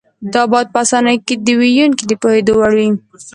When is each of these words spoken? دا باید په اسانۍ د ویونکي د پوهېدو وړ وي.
دا 0.33 0.41
باید 0.51 0.67
په 0.75 0.79
اسانۍ 0.83 1.17
د 1.45 1.47
ویونکي 1.59 2.03
د 2.07 2.11
پوهېدو 2.21 2.53
وړ 2.59 2.71
وي. 2.79 2.89